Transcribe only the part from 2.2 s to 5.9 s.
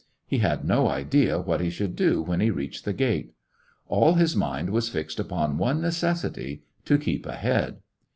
when he reached the gate. All his mind was fixed upon one